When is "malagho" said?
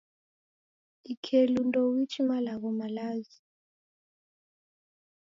2.29-2.69